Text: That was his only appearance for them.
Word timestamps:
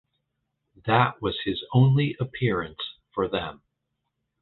That 0.87 1.21
was 1.21 1.41
his 1.45 1.63
only 1.73 2.15
appearance 2.19 2.79
for 3.13 3.27
them. 3.27 3.61